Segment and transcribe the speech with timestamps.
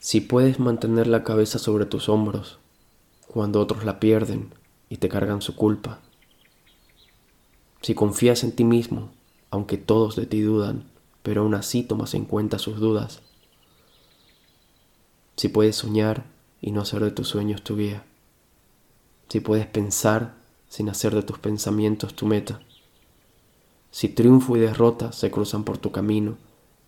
[0.00, 2.58] Si puedes mantener la cabeza sobre tus hombros
[3.26, 4.54] cuando otros la pierden
[4.88, 5.98] y te cargan su culpa.
[7.82, 9.10] Si confías en ti mismo,
[9.50, 10.84] aunque todos de ti dudan,
[11.24, 13.22] pero aún así tomas en cuenta sus dudas.
[15.36, 16.26] Si puedes soñar
[16.60, 18.04] y no hacer de tus sueños tu guía.
[19.28, 20.36] Si puedes pensar
[20.68, 22.60] sin hacer de tus pensamientos tu meta.
[23.90, 26.38] Si triunfo y derrota se cruzan por tu camino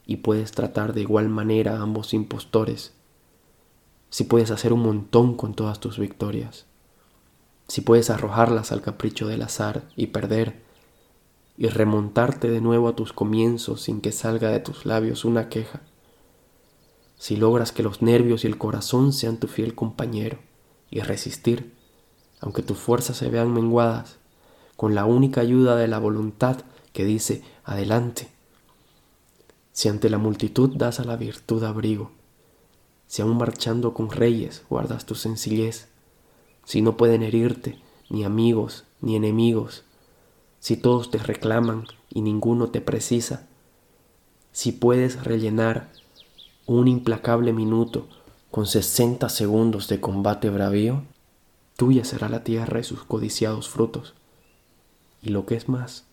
[0.07, 2.93] y puedes tratar de igual manera a ambos impostores.
[4.11, 6.67] Si puedes hacer un montón con todas tus victorias.
[7.69, 10.63] Si puedes arrojarlas al capricho del azar y perder
[11.57, 15.83] y remontarte de nuevo a tus comienzos sin que salga de tus labios una queja.
[17.19, 20.39] Si logras que los nervios y el corazón sean tu fiel compañero
[20.91, 21.75] y resistir,
[22.41, 24.17] aunque tus fuerzas se vean menguadas,
[24.77, 26.63] con la única ayuda de la voluntad
[26.95, 28.29] que dice adelante.
[29.73, 32.11] Si ante la multitud das a la virtud abrigo,
[33.11, 35.89] si aún marchando con reyes guardas tu sencillez,
[36.65, 37.77] si no pueden herirte
[38.09, 39.83] ni amigos ni enemigos,
[40.61, 43.49] si todos te reclaman y ninguno te precisa,
[44.53, 45.91] si puedes rellenar
[46.67, 48.07] un implacable minuto
[48.53, 51.03] con sesenta segundos de combate bravío,
[51.77, 54.15] tuya será la tierra y sus codiciados frutos.
[55.21, 56.05] Y lo que es más,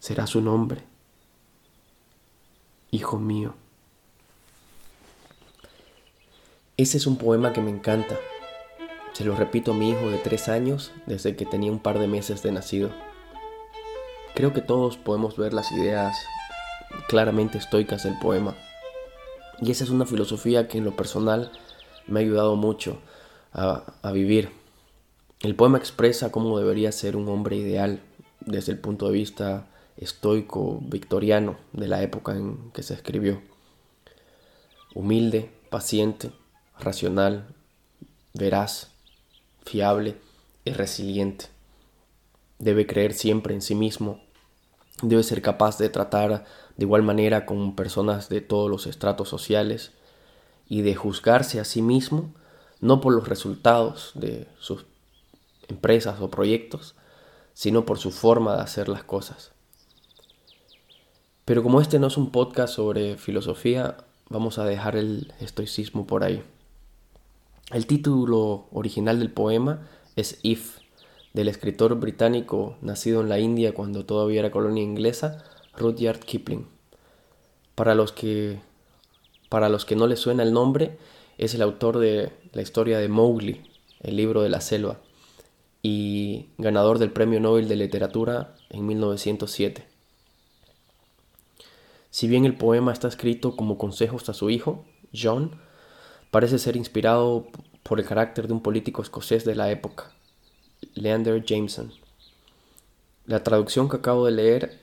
[0.00, 0.84] será su nombre.
[2.90, 3.54] Hijo mío.
[6.78, 8.16] Ese es un poema que me encanta.
[9.12, 12.06] Se lo repito a mi hijo de tres años desde que tenía un par de
[12.06, 12.90] meses de nacido.
[14.34, 16.16] Creo que todos podemos ver las ideas
[17.08, 18.56] claramente estoicas del poema.
[19.60, 21.52] Y esa es una filosofía que en lo personal
[22.06, 22.98] me ha ayudado mucho
[23.52, 24.48] a, a vivir.
[25.40, 28.00] El poema expresa cómo debería ser un hombre ideal
[28.40, 29.66] desde el punto de vista
[29.98, 33.42] estoico victoriano de la época en que se escribió.
[34.94, 36.32] Humilde, paciente,
[36.82, 37.46] racional,
[38.34, 38.90] veraz,
[39.64, 40.16] fiable
[40.64, 41.46] y resiliente.
[42.58, 44.20] Debe creer siempre en sí mismo.
[45.02, 46.44] Debe ser capaz de tratar
[46.76, 49.92] de igual manera con personas de todos los estratos sociales
[50.68, 52.32] y de juzgarse a sí mismo
[52.80, 54.84] no por los resultados de sus
[55.68, 56.94] empresas o proyectos,
[57.54, 59.52] sino por su forma de hacer las cosas.
[61.44, 66.24] Pero como este no es un podcast sobre filosofía, vamos a dejar el estoicismo por
[66.24, 66.42] ahí.
[67.72, 70.76] El título original del poema es If,
[71.32, 75.42] del escritor británico nacido en la India cuando todavía era colonia inglesa,
[75.78, 76.66] Rudyard Kipling.
[77.74, 78.60] Para los que,
[79.48, 80.98] para los que no les suena el nombre,
[81.38, 83.62] es el autor de la historia de Mowgli,
[84.00, 84.98] el libro de la selva,
[85.80, 89.86] y ganador del Premio Nobel de Literatura en 1907.
[92.10, 94.84] Si bien el poema está escrito como consejos a su hijo,
[95.14, 95.58] John,
[96.32, 97.46] parece ser inspirado
[97.82, 100.12] por el carácter de un político escocés de la época,
[100.94, 101.92] Leander Jameson.
[103.26, 104.80] La traducción que acabo de leer,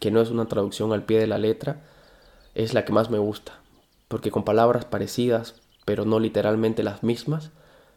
[0.00, 1.82] que no es una traducción al pie de la letra,
[2.54, 3.60] es la que más me gusta,
[4.08, 5.54] porque con palabras parecidas,
[5.84, 7.50] pero no literalmente las mismas,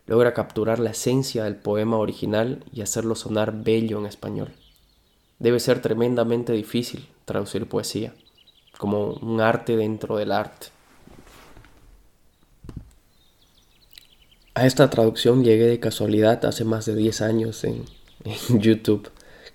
[0.07, 4.53] logra capturar la esencia del poema original y hacerlo sonar bello en español.
[5.39, 8.13] Debe ser tremendamente difícil traducir poesía
[8.78, 10.67] como un arte dentro del arte.
[14.57, 17.85] A esta traducción llegué de casualidad hace más de 10 años en,
[18.59, 19.07] YouTube.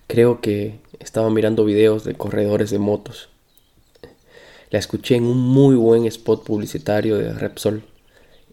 [0.07, 3.27] Creo que estaba mirando videos de corredores de motos.
[4.69, 7.83] La escuché en un muy buen spot publicitario de Repsol,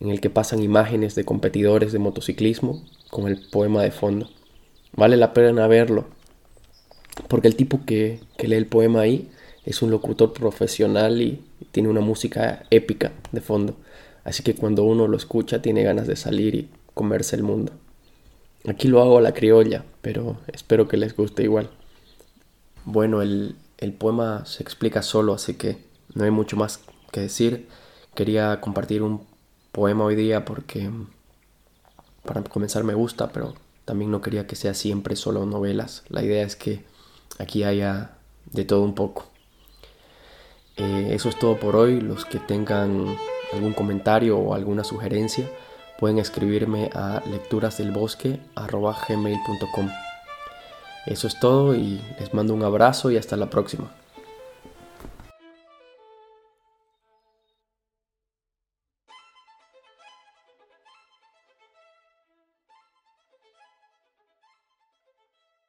[0.01, 4.29] en el que pasan imágenes de competidores de motociclismo con el poema de fondo.
[4.97, 6.09] Vale la pena verlo,
[7.29, 9.31] porque el tipo que, que lee el poema ahí
[9.65, 13.77] es un locutor profesional y tiene una música épica de fondo.
[14.25, 17.73] Así que cuando uno lo escucha tiene ganas de salir y comerse el mundo.
[18.69, 21.71] Aquí lo hago a la criolla, pero espero que les guste igual.
[22.85, 25.79] Bueno, el, el poema se explica solo, así que
[26.15, 26.81] no hay mucho más
[27.11, 27.69] que decir.
[28.15, 29.27] Quería compartir un
[29.73, 30.91] poema hoy día porque
[32.25, 33.55] para comenzar me gusta, pero
[33.85, 36.05] también no quería que sea siempre solo novelas.
[36.09, 36.85] La idea es que
[37.39, 38.13] aquí haya
[38.53, 39.27] de todo un poco.
[40.77, 42.01] Eh, eso es todo por hoy.
[42.01, 43.17] Los que tengan
[43.53, 45.51] algún comentario o alguna sugerencia
[45.99, 49.91] pueden escribirme a lecturasdelbosque.gmail.com
[51.07, 53.91] Eso es todo y les mando un abrazo y hasta la próxima.